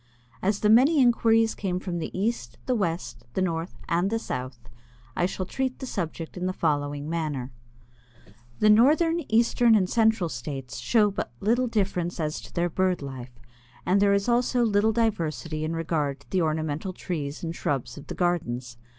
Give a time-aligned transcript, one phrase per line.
[0.41, 4.57] As the many inquiries came from the East, the West, the North, and the South,
[5.15, 7.51] I shall treat the subject in the following manner:
[8.57, 13.37] The northern, eastern, and central states show but little difference as to their bird life,
[13.85, 18.07] and there is also little diversity in regard to the ornamental trees and shrubs of
[18.07, 18.77] the gardens.